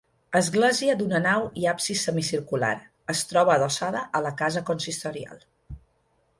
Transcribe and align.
Església 0.37 0.95
d'una 1.01 1.19
nau 1.25 1.45
i 1.63 1.67
absis 1.73 2.07
semicircular, 2.09 2.71
es 3.15 3.23
troba 3.33 3.53
adossada 3.59 4.03
a 4.21 4.25
la 4.29 4.35
casa 4.43 4.67
consistorial. 4.73 5.49